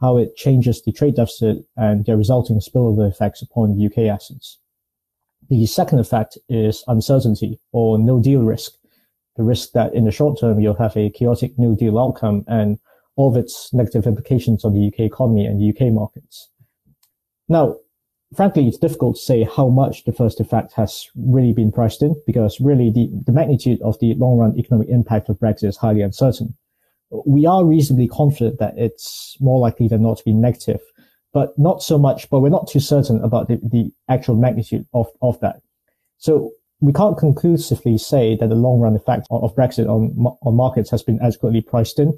how 0.00 0.16
it 0.16 0.36
changes 0.36 0.82
the 0.82 0.92
trade 0.92 1.16
deficit 1.16 1.58
and 1.76 2.04
the 2.04 2.16
resulting 2.16 2.60
spillover 2.60 3.08
effects 3.08 3.42
upon 3.42 3.80
UK 3.84 3.98
assets. 4.12 4.58
The 5.50 5.66
second 5.66 5.98
effect 5.98 6.38
is 6.48 6.84
uncertainty 6.86 7.60
or 7.72 7.98
no 7.98 8.20
deal 8.20 8.42
risk. 8.42 8.72
The 9.36 9.42
risk 9.42 9.72
that 9.72 9.94
in 9.94 10.04
the 10.04 10.10
short 10.10 10.40
term 10.40 10.60
you'll 10.60 10.74
have 10.74 10.96
a 10.96 11.10
chaotic 11.10 11.52
no 11.58 11.74
deal 11.74 11.98
outcome 11.98 12.44
and 12.46 12.78
all 13.16 13.30
of 13.30 13.36
its 13.36 13.72
negative 13.72 14.06
implications 14.06 14.64
on 14.64 14.72
the 14.72 14.86
UK 14.88 15.00
economy 15.00 15.46
and 15.46 15.60
the 15.60 15.70
UK 15.70 15.92
markets. 15.92 16.50
Now, 17.48 17.76
frankly, 18.34 18.66
it's 18.66 18.78
difficult 18.78 19.16
to 19.16 19.22
say 19.22 19.44
how 19.44 19.68
much 19.68 20.04
the 20.04 20.12
first 20.12 20.40
effect 20.40 20.72
has 20.72 21.08
really 21.14 21.52
been 21.52 21.70
priced 21.70 22.02
in 22.02 22.20
because 22.26 22.60
really 22.60 22.90
the, 22.90 23.10
the 23.26 23.32
magnitude 23.32 23.80
of 23.82 23.98
the 24.00 24.14
long 24.14 24.38
run 24.38 24.58
economic 24.58 24.88
impact 24.88 25.28
of 25.28 25.38
Brexit 25.38 25.68
is 25.68 25.76
highly 25.76 26.02
uncertain. 26.02 26.56
We 27.10 27.46
are 27.46 27.64
reasonably 27.64 28.08
confident 28.08 28.58
that 28.58 28.74
it's 28.76 29.36
more 29.40 29.60
likely 29.60 29.88
than 29.88 30.02
not 30.02 30.18
to 30.18 30.24
be 30.24 30.32
negative 30.32 30.80
but 31.34 31.58
not 31.58 31.82
so 31.82 31.98
much, 31.98 32.30
but 32.30 32.40
we're 32.40 32.48
not 32.48 32.68
too 32.68 32.80
certain 32.80 33.22
about 33.22 33.48
the, 33.48 33.56
the 33.62 33.92
actual 34.08 34.36
magnitude 34.36 34.86
of, 34.94 35.08
of 35.20 35.38
that. 35.40 35.60
So 36.16 36.52
we 36.80 36.92
can't 36.92 37.18
conclusively 37.18 37.98
say 37.98 38.36
that 38.36 38.48
the 38.48 38.54
long 38.54 38.80
run 38.80 38.94
effect 38.94 39.26
of 39.30 39.54
Brexit 39.56 39.88
on, 39.88 40.14
on 40.42 40.54
markets 40.54 40.90
has 40.90 41.02
been 41.02 41.20
adequately 41.20 41.60
priced 41.60 41.98
in. 41.98 42.16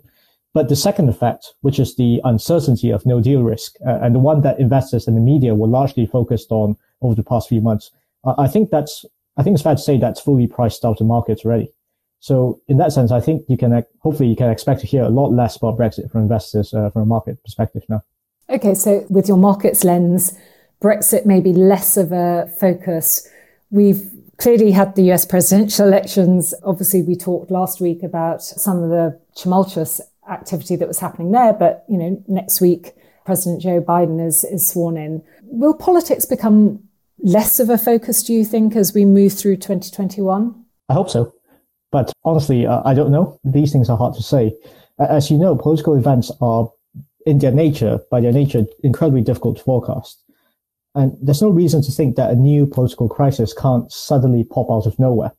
But 0.53 0.69
the 0.69 0.77
second 0.77 1.09
effect, 1.09 1.55
which 1.63 1.79
is 1.79 1.97
the 1.97 2.21
uncertainty 2.25 2.91
of 2.91 3.07
no 3.07 3.21
deal 3.21 3.43
risk, 3.43 3.75
uh, 3.87 3.99
and 4.03 4.15
the 4.15 4.21
one 4.21 4.43
that 4.43 4.61
investors 4.61 5.07
and 5.07 5.17
the 5.17 5.21
media 5.21 5.55
were 5.55 5.67
largely 5.67 6.07
focused 6.07 6.51
on 6.51 6.77
over 7.01 7.15
the 7.15 7.25
past 7.25 7.49
few 7.49 7.61
months, 7.61 7.91
uh, 8.25 8.35
I 8.39 8.49
think 8.49 8.71
that's, 8.71 9.05
I 9.39 9.43
think 9.43 9.55
it's 9.55 9.63
fair 9.63 9.75
to 9.75 9.81
say 9.81 9.99
that's 9.99 10.21
fully 10.21 10.47
priced 10.47 10.85
out 10.85 11.01
of 11.01 11.07
markets 11.07 11.45
already. 11.45 11.71
So 12.21 12.61
in 12.69 12.79
that 12.79 12.93
sense, 12.93 13.13
I 13.13 13.21
think 13.21 13.45
you 13.49 13.57
can, 13.57 13.85
hopefully 14.01 14.29
you 14.29 14.37
can 14.37 14.51
expect 14.51 14.81
to 14.81 14.87
hear 14.87 15.05
a 15.05 15.09
lot 15.09 15.33
less 15.33 15.57
about 15.57 15.79
Brexit 15.79 16.11
from 16.11 16.23
investors 16.23 16.73
uh, 16.75 16.91
from 16.91 17.03
a 17.03 17.07
market 17.07 17.43
perspective 17.45 17.83
now. 17.89 18.03
Okay, 18.49 18.75
so 18.75 19.05
with 19.11 19.29
your 19.29 19.37
markets 19.37 19.85
lens, 19.85 20.37
Brexit 20.83 21.27
may 21.27 21.41
be 21.41 21.53
less 21.53 21.97
of 21.97 22.13
a 22.13 22.51
focus. 22.61 23.29
We've 23.71 24.11
clearly 24.39 24.71
had 24.73 24.95
the 24.95 25.11
US 25.13 25.25
presidential 25.25 25.87
elections. 25.87 26.55
Obviously, 26.63 27.03
we 27.03 27.17
talked 27.17 27.51
last 27.51 27.81
week 27.81 28.03
about 28.03 28.43
some 28.43 28.83
of 28.83 28.91
the 28.91 29.19
tumultuous 29.35 30.01
activity 30.31 30.77
that 30.77 30.89
was 30.89 30.99
happening 30.99 31.33
there, 31.33 31.53
but 31.53 31.85
you 31.89 31.97
know, 31.97 32.23
next 32.29 32.61
week 32.61 32.93
President 33.25 33.63
Joe 33.63 33.81
Biden 33.81 34.25
is, 34.25 34.45
is 34.45 34.67
sworn 34.67 34.97
in. 34.97 35.23
Will 35.43 35.75
politics 35.75 36.25
become 36.25 36.81
less 37.19 37.59
of 37.59 37.71
a 37.71 37.79
focus, 37.79 38.23
do 38.23 38.33
you 38.33 38.45
think, 38.45 38.77
as 38.77 38.95
we 38.95 39.05
move 39.05 39.33
through 39.33 39.57
2021? 39.57 40.65
I 40.89 40.93
hope 40.93 41.11
so. 41.11 41.33
But 41.93 42.13
honestly, 42.25 42.67
uh, 42.67 42.83
I 42.85 42.95
don't 42.95 43.11
know. 43.11 43.39
These 43.45 43.73
things 43.73 43.89
are 43.89 43.97
hard 43.97 44.15
to 44.15 44.23
say. 44.23 44.55
As 44.99 45.31
you 45.31 45.39
know, 45.39 45.55
political 45.55 45.95
events 45.95 46.31
are 46.41 46.71
in 47.27 47.39
their 47.39 47.53
nature, 47.53 48.01
by 48.11 48.21
their 48.21 48.33
nature, 48.33 48.65
incredibly 48.83 49.21
difficult 49.21 49.59
to 49.59 49.63
forecast. 49.65 50.23
And 50.95 51.17
there's 51.21 51.43
no 51.43 51.51
reason 51.51 51.83
to 51.83 51.93
think 51.93 52.17
that 52.17 52.31
a 52.31 52.37
new 52.37 52.67
political 52.67 53.09
crisis 53.09 53.53
can't 53.53 53.91
suddenly 53.93 54.45
pop 54.45 54.71
out 54.71 54.87
of 54.87 54.99
nowhere. 54.99 55.33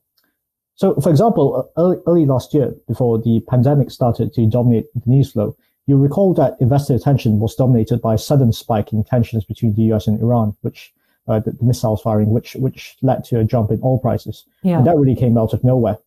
So, 0.76 0.94
for 1.00 1.10
example, 1.10 1.68
early, 1.76 1.96
early 2.06 2.24
last 2.24 2.54
year, 2.54 2.72
before 2.86 3.18
the 3.18 3.40
pandemic 3.48 3.90
started 3.90 4.32
to 4.34 4.46
dominate 4.46 4.86
the 4.94 5.02
news 5.06 5.32
flow, 5.32 5.56
you 5.86 5.96
recall 5.96 6.34
that 6.34 6.56
investor 6.60 6.94
attention 6.94 7.40
was 7.40 7.56
dominated 7.56 8.00
by 8.00 8.14
a 8.14 8.18
sudden 8.18 8.52
spike 8.52 8.92
in 8.92 9.02
tensions 9.02 9.44
between 9.44 9.74
the 9.74 9.82
US 9.94 10.06
and 10.06 10.20
Iran, 10.20 10.54
which 10.60 10.92
uh, 11.26 11.40
the, 11.40 11.50
the, 11.50 11.64
missiles 11.64 12.02
firing, 12.02 12.30
which 12.30 12.54
which 12.54 12.96
led 13.02 13.24
to 13.24 13.40
a 13.40 13.44
jump 13.44 13.70
in 13.72 13.80
oil 13.82 13.98
prices. 13.98 14.44
Yeah. 14.62 14.78
And 14.78 14.86
that 14.86 14.96
really 14.96 15.16
came 15.16 15.36
out 15.36 15.52
of 15.52 15.64
nowhere. 15.64 15.98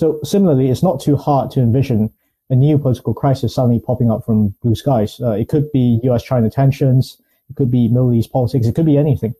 So 0.00 0.18
similarly, 0.24 0.70
it's 0.70 0.82
not 0.82 0.98
too 0.98 1.14
hard 1.14 1.50
to 1.50 1.60
envision 1.60 2.10
a 2.48 2.56
new 2.56 2.78
political 2.78 3.12
crisis 3.12 3.54
suddenly 3.54 3.80
popping 3.80 4.10
up 4.10 4.24
from 4.24 4.54
blue 4.62 4.74
skies. 4.74 5.20
Uh, 5.20 5.32
it 5.32 5.50
could 5.50 5.70
be 5.72 6.00
US-China 6.04 6.48
tensions. 6.48 7.20
It 7.50 7.56
could 7.56 7.70
be 7.70 7.86
Middle 7.88 8.14
East 8.14 8.32
politics. 8.32 8.66
It 8.66 8.74
could 8.74 8.86
be 8.86 8.96
anything. 8.96 9.34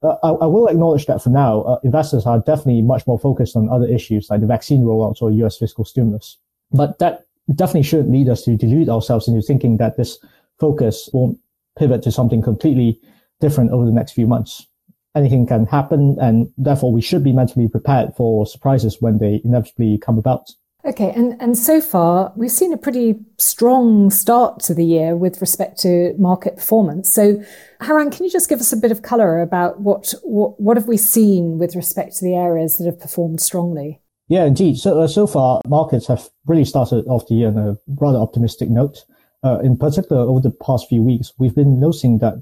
Uh, 0.00 0.14
I, 0.22 0.28
I, 0.28 0.46
will 0.46 0.68
acknowledge 0.68 1.06
that 1.06 1.20
for 1.20 1.30
now, 1.30 1.62
uh, 1.62 1.80
investors 1.82 2.24
are 2.24 2.38
definitely 2.38 2.82
much 2.82 3.04
more 3.08 3.18
focused 3.18 3.56
on 3.56 3.68
other 3.68 3.88
issues 3.88 4.30
like 4.30 4.42
the 4.42 4.46
vaccine 4.46 4.82
rollouts 4.82 5.22
or 5.22 5.32
US 5.32 5.58
fiscal 5.58 5.84
stimulus. 5.84 6.36
But 6.70 7.00
that 7.00 7.26
definitely 7.52 7.82
shouldn't 7.82 8.12
lead 8.12 8.28
us 8.28 8.44
to 8.44 8.56
delude 8.56 8.88
ourselves 8.88 9.26
into 9.26 9.42
thinking 9.42 9.78
that 9.78 9.96
this 9.96 10.20
focus 10.60 11.10
won't 11.12 11.36
pivot 11.76 12.04
to 12.04 12.12
something 12.12 12.42
completely 12.42 13.00
different 13.40 13.72
over 13.72 13.86
the 13.86 13.98
next 13.98 14.12
few 14.12 14.28
months. 14.28 14.68
Anything 15.16 15.46
can 15.46 15.66
happen, 15.66 16.16
and 16.20 16.52
therefore 16.56 16.92
we 16.92 17.00
should 17.00 17.24
be 17.24 17.32
mentally 17.32 17.68
prepared 17.68 18.14
for 18.16 18.46
surprises 18.46 18.98
when 19.00 19.18
they 19.18 19.40
inevitably 19.44 19.98
come 19.98 20.18
about. 20.18 20.50
Okay, 20.84 21.12
and, 21.14 21.36
and 21.42 21.58
so 21.58 21.80
far 21.80 22.32
we've 22.36 22.50
seen 22.50 22.72
a 22.72 22.78
pretty 22.78 23.16
strong 23.36 24.08
start 24.08 24.60
to 24.60 24.74
the 24.74 24.84
year 24.84 25.14
with 25.14 25.40
respect 25.40 25.78
to 25.80 26.14
market 26.16 26.56
performance. 26.56 27.12
So, 27.12 27.42
Haran, 27.80 28.10
can 28.10 28.24
you 28.24 28.30
just 28.30 28.48
give 28.48 28.60
us 28.60 28.72
a 28.72 28.78
bit 28.78 28.90
of 28.90 29.02
colour 29.02 29.42
about 29.42 29.80
what, 29.80 30.14
what 30.22 30.58
what 30.58 30.76
have 30.78 30.88
we 30.88 30.96
seen 30.96 31.58
with 31.58 31.76
respect 31.76 32.16
to 32.16 32.24
the 32.24 32.34
areas 32.34 32.78
that 32.78 32.86
have 32.86 32.98
performed 32.98 33.40
strongly? 33.40 34.00
Yeah, 34.28 34.44
indeed. 34.44 34.78
So 34.78 35.02
uh, 35.02 35.08
so 35.08 35.26
far, 35.26 35.60
markets 35.66 36.06
have 36.06 36.30
really 36.46 36.64
started 36.64 37.04
off 37.08 37.26
the 37.26 37.34
year 37.34 37.48
on 37.48 37.58
a 37.58 37.76
rather 38.00 38.18
optimistic 38.18 38.70
note. 38.70 39.04
Uh, 39.42 39.58
in 39.58 39.76
particular, 39.76 40.22
over 40.22 40.40
the 40.40 40.50
past 40.50 40.88
few 40.88 41.02
weeks, 41.02 41.32
we've 41.38 41.54
been 41.54 41.80
noticing 41.80 42.18
that 42.18 42.34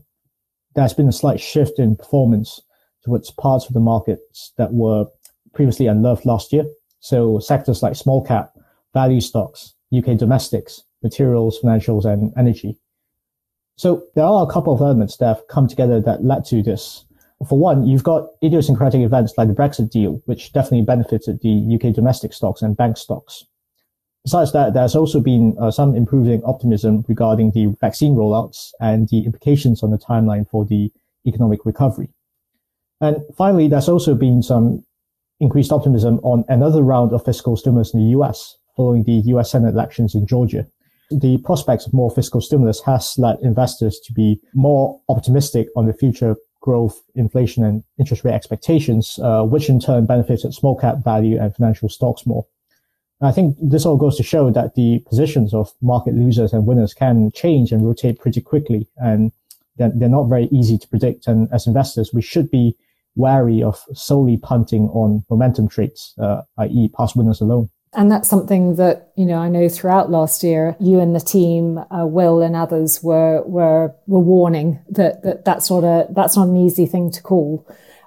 there's 0.78 0.94
been 0.94 1.08
a 1.08 1.12
slight 1.12 1.40
shift 1.40 1.80
in 1.80 1.96
performance 1.96 2.60
towards 3.02 3.32
parts 3.32 3.66
of 3.66 3.74
the 3.74 3.80
markets 3.80 4.52
that 4.58 4.72
were 4.72 5.06
previously 5.52 5.88
unloved 5.88 6.24
last 6.24 6.52
year. 6.52 6.64
So 7.00 7.40
sectors 7.40 7.82
like 7.82 7.96
small 7.96 8.24
cap, 8.24 8.52
value 8.94 9.20
stocks, 9.20 9.74
UK 9.96 10.16
domestics, 10.16 10.84
materials, 11.02 11.58
financials, 11.60 12.04
and 12.04 12.32
energy. 12.36 12.78
So 13.74 14.04
there 14.14 14.24
are 14.24 14.44
a 14.48 14.52
couple 14.52 14.72
of 14.72 14.80
elements 14.80 15.16
that 15.16 15.26
have 15.26 15.48
come 15.48 15.66
together 15.66 16.00
that 16.00 16.22
led 16.24 16.44
to 16.46 16.62
this. 16.62 17.04
For 17.48 17.58
one, 17.58 17.84
you've 17.84 18.04
got 18.04 18.28
idiosyncratic 18.44 19.00
events 19.00 19.34
like 19.36 19.48
the 19.48 19.54
Brexit 19.54 19.90
deal, 19.90 20.22
which 20.26 20.52
definitely 20.52 20.82
benefited 20.82 21.40
the 21.40 21.74
UK 21.74 21.92
domestic 21.92 22.32
stocks 22.32 22.62
and 22.62 22.76
bank 22.76 22.96
stocks. 22.96 23.44
Besides 24.28 24.52
that, 24.52 24.74
there's 24.74 24.94
also 24.94 25.20
been 25.20 25.56
uh, 25.58 25.70
some 25.70 25.96
improving 25.96 26.42
optimism 26.44 27.02
regarding 27.08 27.52
the 27.52 27.74
vaccine 27.80 28.14
rollouts 28.14 28.72
and 28.78 29.08
the 29.08 29.24
implications 29.24 29.82
on 29.82 29.90
the 29.90 29.96
timeline 29.96 30.46
for 30.50 30.66
the 30.66 30.92
economic 31.26 31.64
recovery. 31.64 32.10
And 33.00 33.16
finally, 33.38 33.68
there's 33.68 33.88
also 33.88 34.14
been 34.14 34.42
some 34.42 34.84
increased 35.40 35.72
optimism 35.72 36.20
on 36.24 36.44
another 36.48 36.82
round 36.82 37.14
of 37.14 37.24
fiscal 37.24 37.56
stimulus 37.56 37.94
in 37.94 38.00
the 38.00 38.10
US 38.18 38.58
following 38.76 39.04
the 39.04 39.22
US 39.32 39.50
Senate 39.50 39.72
elections 39.72 40.14
in 40.14 40.26
Georgia. 40.26 40.66
The 41.10 41.38
prospects 41.38 41.86
of 41.86 41.94
more 41.94 42.10
fiscal 42.10 42.42
stimulus 42.42 42.82
has 42.82 43.14
led 43.16 43.38
investors 43.40 43.98
to 44.04 44.12
be 44.12 44.42
more 44.52 45.00
optimistic 45.08 45.68
on 45.74 45.86
the 45.86 45.94
future 45.94 46.36
growth, 46.60 47.00
inflation, 47.14 47.64
and 47.64 47.82
interest 47.98 48.24
rate 48.24 48.34
expectations, 48.34 49.18
uh, 49.22 49.44
which 49.44 49.70
in 49.70 49.80
turn 49.80 50.04
benefited 50.04 50.52
small 50.52 50.76
cap 50.76 50.96
value 51.02 51.40
and 51.40 51.56
financial 51.56 51.88
stocks 51.88 52.26
more. 52.26 52.44
I 53.20 53.32
think 53.32 53.56
this 53.60 53.84
all 53.84 53.96
goes 53.96 54.16
to 54.16 54.22
show 54.22 54.50
that 54.50 54.74
the 54.74 55.00
positions 55.08 55.52
of 55.52 55.72
market 55.82 56.14
losers 56.14 56.52
and 56.52 56.66
winners 56.66 56.94
can 56.94 57.32
change 57.32 57.72
and 57.72 57.84
rotate 57.84 58.20
pretty 58.20 58.40
quickly, 58.40 58.86
and 58.96 59.32
they're, 59.76 59.92
they're 59.94 60.08
not 60.08 60.28
very 60.28 60.48
easy 60.52 60.78
to 60.78 60.88
predict. 60.88 61.26
And 61.26 61.48
as 61.52 61.66
investors, 61.66 62.14
we 62.14 62.22
should 62.22 62.50
be 62.50 62.76
wary 63.16 63.62
of 63.62 63.84
solely 63.92 64.36
punting 64.36 64.88
on 64.90 65.24
momentum 65.28 65.68
traits, 65.68 66.14
uh, 66.18 66.42
i.e., 66.58 66.88
past 66.96 67.16
winners 67.16 67.40
alone. 67.40 67.68
And 67.94 68.12
that's 68.12 68.28
something 68.28 68.76
that 68.76 69.10
you 69.16 69.24
know 69.24 69.38
I 69.38 69.48
know 69.48 69.68
throughout 69.68 70.10
last 70.10 70.44
year, 70.44 70.76
you 70.78 71.00
and 71.00 71.16
the 71.16 71.20
team, 71.20 71.78
uh, 71.78 72.06
Will 72.06 72.42
and 72.42 72.54
others 72.54 73.02
were 73.02 73.42
were 73.42 73.94
were 74.06 74.20
warning 74.20 74.78
that, 74.90 75.22
that 75.22 75.44
that's 75.44 75.70
not 75.70 75.84
a 75.84 76.06
that's 76.10 76.36
not 76.36 76.48
an 76.48 76.56
easy 76.56 76.84
thing 76.84 77.10
to 77.12 77.22
call. 77.22 77.66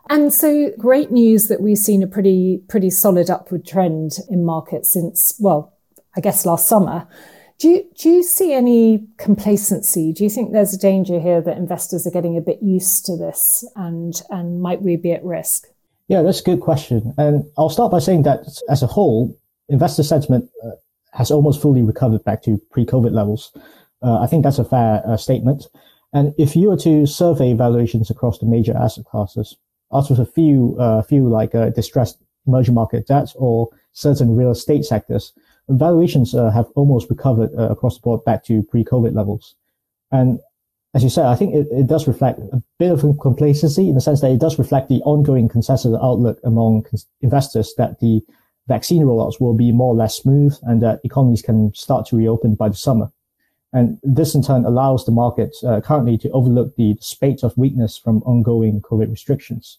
And 0.09 0.33
so 0.33 0.71
great 0.77 1.11
news 1.11 1.47
that 1.47 1.61
we've 1.61 1.77
seen 1.77 2.03
a 2.03 2.07
pretty 2.07 2.61
pretty 2.67 2.89
solid 2.89 3.29
upward 3.29 3.65
trend 3.65 4.13
in 4.29 4.43
markets 4.43 4.91
since 4.91 5.35
well, 5.39 5.73
I 6.15 6.21
guess 6.21 6.45
last 6.45 6.67
summer. 6.67 7.07
Do 7.61 7.69
you, 7.69 7.87
do 7.95 8.09
you 8.09 8.23
see 8.23 8.53
any 8.53 9.05
complacency? 9.17 10.11
Do 10.11 10.23
you 10.23 10.31
think 10.31 10.51
there's 10.51 10.73
a 10.73 10.79
danger 10.79 11.19
here 11.19 11.41
that 11.41 11.57
investors 11.57 12.07
are 12.07 12.11
getting 12.11 12.35
a 12.35 12.41
bit 12.41 12.57
used 12.59 13.05
to 13.05 13.15
this 13.15 13.63
and, 13.75 14.19
and 14.31 14.63
might 14.63 14.81
we 14.81 14.95
be 14.95 15.11
at 15.11 15.23
risk? 15.23 15.67
Yeah, 16.07 16.23
that's 16.23 16.41
a 16.41 16.43
good 16.43 16.59
question. 16.59 17.13
And 17.19 17.45
I'll 17.59 17.69
start 17.69 17.91
by 17.91 17.99
saying 17.99 18.23
that 18.23 18.47
as 18.67 18.81
a 18.81 18.87
whole, 18.87 19.37
investor 19.69 20.01
sentiment 20.01 20.49
uh, 20.65 20.71
has 21.13 21.29
almost 21.29 21.61
fully 21.61 21.83
recovered 21.83 22.23
back 22.23 22.41
to 22.43 22.59
pre-COVID 22.71 23.11
levels. 23.11 23.55
Uh, 24.01 24.19
I 24.19 24.25
think 24.25 24.43
that's 24.43 24.57
a 24.57 24.65
fair 24.65 25.03
uh, 25.05 25.15
statement. 25.15 25.67
And 26.13 26.33
if 26.39 26.55
you 26.55 26.69
were 26.69 26.77
to 26.77 27.05
survey 27.05 27.53
valuations 27.53 28.09
across 28.09 28.39
the 28.39 28.47
major 28.47 28.75
asset 28.75 29.05
classes, 29.05 29.55
out 29.93 30.11
of 30.11 30.19
a 30.19 30.25
few, 30.25 30.75
uh, 30.79 31.01
few 31.01 31.27
like 31.27 31.55
uh, 31.55 31.69
distressed 31.69 32.17
emerging 32.47 32.73
market 32.73 33.07
debts 33.07 33.33
or 33.35 33.69
certain 33.93 34.35
real 34.35 34.51
estate 34.51 34.85
sectors, 34.85 35.33
valuations 35.69 36.33
uh, 36.33 36.49
have 36.49 36.67
almost 36.75 37.09
recovered 37.09 37.49
uh, 37.57 37.69
across 37.69 37.95
the 37.95 38.01
board 38.01 38.23
back 38.25 38.43
to 38.45 38.63
pre-COVID 38.63 39.13
levels. 39.13 39.55
And 40.11 40.39
as 40.93 41.03
you 41.03 41.09
said, 41.09 41.25
I 41.25 41.35
think 41.35 41.55
it, 41.55 41.67
it 41.71 41.87
does 41.87 42.07
reflect 42.07 42.39
a 42.39 42.61
bit 42.77 42.91
of 42.91 43.01
complacency 43.19 43.87
in 43.87 43.95
the 43.95 44.01
sense 44.01 44.21
that 44.21 44.31
it 44.31 44.39
does 44.39 44.59
reflect 44.59 44.89
the 44.89 45.01
ongoing 45.03 45.47
consensus 45.47 45.95
outlook 46.01 46.39
among 46.43 46.85
investors 47.21 47.73
that 47.77 47.99
the 47.99 48.21
vaccine 48.67 49.03
rollouts 49.03 49.39
will 49.39 49.53
be 49.53 49.71
more 49.71 49.93
or 49.93 49.95
less 49.95 50.15
smooth 50.15 50.57
and 50.63 50.81
that 50.81 50.99
economies 51.03 51.41
can 51.41 51.73
start 51.73 52.05
to 52.07 52.17
reopen 52.17 52.55
by 52.55 52.67
the 52.69 52.75
summer. 52.75 53.11
And 53.73 53.99
this 54.03 54.35
in 54.35 54.43
turn 54.43 54.65
allows 54.65 55.05
the 55.05 55.11
market 55.11 55.55
uh, 55.65 55.79
currently 55.81 56.17
to 56.19 56.31
overlook 56.31 56.75
the 56.75 56.97
spate 56.99 57.43
of 57.43 57.57
weakness 57.57 57.97
from 57.97 58.21
ongoing 58.23 58.81
COVID 58.81 59.09
restrictions. 59.09 59.77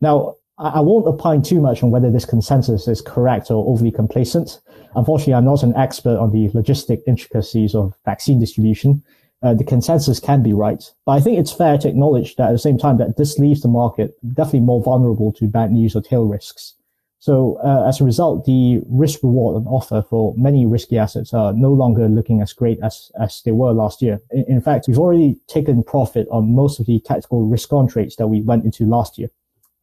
Now, 0.00 0.36
I 0.58 0.80
won't 0.80 1.06
opine 1.06 1.42
too 1.42 1.60
much 1.60 1.82
on 1.82 1.90
whether 1.90 2.10
this 2.10 2.24
consensus 2.24 2.86
is 2.86 3.00
correct 3.00 3.50
or 3.50 3.66
overly 3.68 3.90
complacent. 3.90 4.60
Unfortunately, 4.94 5.34
I'm 5.34 5.44
not 5.44 5.62
an 5.62 5.74
expert 5.74 6.18
on 6.18 6.30
the 6.30 6.50
logistic 6.50 7.02
intricacies 7.06 7.74
of 7.74 7.94
vaccine 8.04 8.38
distribution. 8.38 9.02
Uh, 9.42 9.54
the 9.54 9.64
consensus 9.64 10.20
can 10.20 10.40
be 10.40 10.52
right, 10.52 10.84
but 11.04 11.12
I 11.12 11.20
think 11.20 11.38
it's 11.38 11.50
fair 11.50 11.76
to 11.78 11.88
acknowledge 11.88 12.36
that 12.36 12.50
at 12.50 12.52
the 12.52 12.58
same 12.58 12.78
time 12.78 12.98
that 12.98 13.16
this 13.16 13.40
leaves 13.40 13.62
the 13.62 13.68
market 13.68 14.14
definitely 14.34 14.60
more 14.60 14.80
vulnerable 14.80 15.32
to 15.32 15.48
bad 15.48 15.72
news 15.72 15.96
or 15.96 16.02
tail 16.02 16.26
risks. 16.26 16.74
So 17.22 17.60
uh, 17.64 17.86
as 17.88 18.00
a 18.00 18.04
result, 18.04 18.46
the 18.46 18.82
risk 18.88 19.22
reward 19.22 19.54
on 19.54 19.68
offer 19.68 20.04
for 20.10 20.34
many 20.36 20.66
risky 20.66 20.98
assets 20.98 21.32
are 21.32 21.52
no 21.52 21.70
longer 21.70 22.08
looking 22.08 22.42
as 22.42 22.52
great 22.52 22.80
as, 22.82 23.12
as 23.20 23.42
they 23.44 23.52
were 23.52 23.70
last 23.70 24.02
year. 24.02 24.20
In, 24.32 24.44
in 24.48 24.60
fact, 24.60 24.88
we've 24.88 24.98
already 24.98 25.36
taken 25.46 25.84
profit 25.84 26.26
on 26.32 26.52
most 26.52 26.80
of 26.80 26.86
the 26.86 26.98
tactical 26.98 27.46
risk 27.46 27.72
on 27.72 27.86
trades 27.86 28.16
that 28.16 28.26
we 28.26 28.40
went 28.40 28.64
into 28.64 28.86
last 28.86 29.18
year. 29.18 29.28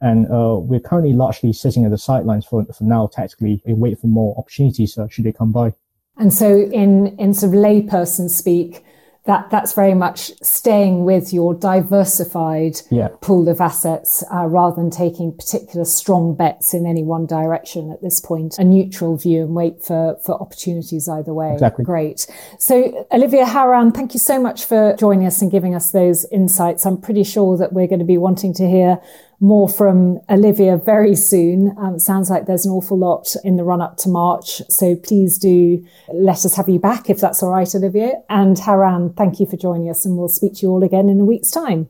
And 0.01 0.25
uh, 0.25 0.57
we're 0.59 0.81
currently 0.81 1.13
largely 1.13 1.53
sitting 1.53 1.85
at 1.85 1.91
the 1.91 1.97
sidelines 1.97 2.45
for, 2.45 2.65
for 2.65 2.83
now, 2.83 3.07
tactically, 3.07 3.61
and 3.65 3.79
wait 3.79 3.97
for 3.99 4.07
more 4.07 4.35
opportunities 4.37 4.97
uh, 4.97 5.07
should 5.07 5.23
they 5.23 5.31
come 5.31 5.53
by. 5.53 5.71
And 6.17 6.33
so, 6.33 6.59
in, 6.59 7.17
in 7.19 7.33
sort 7.33 7.53
of 7.53 7.59
layperson 7.61 8.29
speak, 8.29 8.83
that 9.25 9.49
that's 9.49 9.73
very 9.73 9.93
much 9.93 10.31
staying 10.41 11.03
with 11.03 11.33
your 11.33 11.53
diversified 11.53 12.81
yeah. 12.89 13.09
pool 13.21 13.49
of 13.49 13.59
assets 13.61 14.23
uh, 14.33 14.45
rather 14.45 14.75
than 14.75 14.89
taking 14.89 15.35
particular 15.35 15.85
strong 15.85 16.35
bets 16.35 16.73
in 16.73 16.85
any 16.85 17.03
one 17.03 17.25
direction 17.25 17.91
at 17.91 18.01
this 18.01 18.19
point. 18.19 18.57
A 18.57 18.63
neutral 18.63 19.17
view 19.17 19.43
and 19.43 19.55
wait 19.55 19.83
for 19.83 20.17
for 20.25 20.41
opportunities 20.41 21.07
either 21.07 21.33
way. 21.33 21.53
Exactly. 21.53 21.85
Great. 21.85 22.27
So 22.57 23.05
olivia 23.11 23.45
haran 23.45 23.91
thank 23.91 24.13
you 24.13 24.19
so 24.19 24.39
much 24.39 24.65
for 24.65 24.95
joining 24.97 25.27
us 25.27 25.41
and 25.41 25.51
giving 25.51 25.75
us 25.75 25.91
those 25.91 26.25
insights. 26.31 26.85
I'm 26.85 26.99
pretty 26.99 27.23
sure 27.23 27.57
that 27.57 27.73
we're 27.73 27.87
going 27.87 27.99
to 27.99 28.05
be 28.05 28.17
wanting 28.17 28.53
to 28.55 28.67
hear 28.67 28.99
more 29.39 29.69
from 29.69 30.19
Olivia 30.29 30.77
very 30.77 31.15
soon. 31.15 31.75
Um, 31.77 31.99
sounds 31.99 32.29
like 32.29 32.45
there's 32.45 32.65
an 32.65 32.71
awful 32.71 32.97
lot 32.97 33.35
in 33.43 33.55
the 33.55 33.63
run 33.63 33.81
up 33.81 33.97
to 33.97 34.09
March. 34.09 34.61
So 34.69 34.95
please 34.95 35.37
do 35.37 35.85
let 36.13 36.45
us 36.45 36.55
have 36.55 36.67
you 36.69 36.79
back 36.79 37.09
if 37.09 37.19
that's 37.19 37.41
all 37.41 37.51
right, 37.51 37.73
Olivia. 37.73 38.21
And 38.29 38.59
Haran, 38.59 39.13
thank 39.13 39.39
you 39.39 39.45
for 39.45 39.57
joining 39.57 39.89
us 39.89 40.05
and 40.05 40.17
we'll 40.17 40.27
speak 40.27 40.55
to 40.55 40.61
you 40.63 40.69
all 40.69 40.83
again 40.83 41.09
in 41.09 41.21
a 41.21 41.25
week's 41.25 41.51
time. 41.51 41.89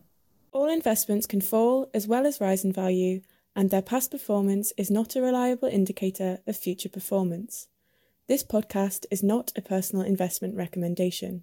All 0.51 0.69
investments 0.69 1.25
can 1.27 1.41
fall 1.41 1.89
as 1.93 2.07
well 2.07 2.25
as 2.25 2.41
rise 2.41 2.65
in 2.65 2.73
value, 2.73 3.21
and 3.55 3.69
their 3.69 3.83
past 3.83 4.11
performance 4.11 4.73
is 4.77 4.89
not 4.89 5.15
a 5.15 5.21
reliable 5.21 5.67
indicator 5.67 6.39
of 6.47 6.57
future 6.57 6.89
performance. 6.89 7.67
This 8.27 8.43
podcast 8.43 9.05
is 9.11 9.23
not 9.23 9.51
a 9.55 9.61
personal 9.61 10.05
investment 10.05 10.55
recommendation. 10.55 11.37